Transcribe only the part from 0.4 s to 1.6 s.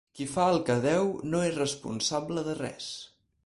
el que deu no